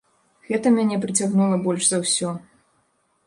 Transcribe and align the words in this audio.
Гэта 0.47 0.69
мяне 0.77 0.95
прыцягнула 1.03 1.59
больш 1.67 1.83
за 1.91 1.97
ўсё. 2.05 2.29